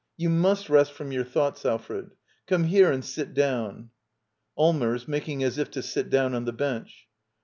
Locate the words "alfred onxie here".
1.63-2.91